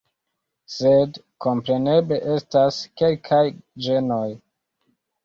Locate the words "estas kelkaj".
2.37-3.43